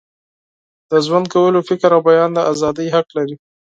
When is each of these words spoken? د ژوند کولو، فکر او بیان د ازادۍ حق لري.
د 0.89 0.91
ژوند 1.05 1.25
کولو، 1.33 1.59
فکر 1.69 1.89
او 1.95 2.01
بیان 2.07 2.29
د 2.33 2.39
ازادۍ 2.51 2.87
حق 2.95 3.07
لري. 3.17 3.35